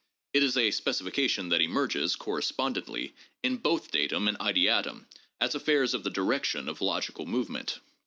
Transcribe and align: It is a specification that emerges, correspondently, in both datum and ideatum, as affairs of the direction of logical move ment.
It 0.33 0.41
is 0.41 0.57
a 0.57 0.71
specification 0.71 1.49
that 1.49 1.61
emerges, 1.61 2.15
correspondently, 2.15 3.13
in 3.43 3.57
both 3.57 3.91
datum 3.91 4.27
and 4.27 4.35
ideatum, 4.39 5.05
as 5.39 5.53
affairs 5.53 5.93
of 5.93 6.03
the 6.03 6.09
direction 6.09 6.67
of 6.67 6.81
logical 6.81 7.27
move 7.27 7.51
ment. 7.51 7.77